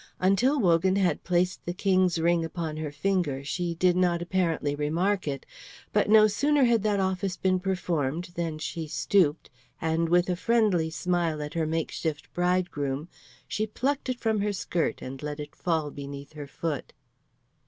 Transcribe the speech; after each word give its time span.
Until 0.19 0.59
Wogan 0.59 0.95
had 0.95 1.23
placed 1.23 1.63
the 1.63 1.75
King's 1.75 2.17
ring 2.17 2.43
upon 2.43 2.77
her 2.77 2.91
finger, 2.91 3.43
she 3.43 3.75
did 3.75 3.95
not 3.95 4.19
apparently 4.19 4.73
remark 4.73 5.27
it; 5.27 5.45
but 5.93 6.09
no 6.09 6.25
sooner 6.25 6.63
had 6.63 6.81
that 6.81 6.99
office 6.99 7.37
been 7.37 7.59
performed 7.59 8.31
than 8.33 8.57
she 8.57 8.87
stooped, 8.87 9.51
and 9.79 10.09
with 10.09 10.27
a 10.27 10.35
friendly 10.35 10.89
smile 10.89 11.39
at 11.39 11.53
her 11.53 11.67
makeshift 11.67 12.33
bridegroom, 12.33 13.09
she 13.47 13.67
plucked 13.67 14.09
it 14.09 14.19
from 14.19 14.39
her 14.41 14.53
skirt 14.53 15.03
and 15.03 15.21
let 15.21 15.39
it 15.39 15.55
fall 15.55 15.91
beneath 15.91 16.33
her 16.33 16.47
foot. 16.47 16.93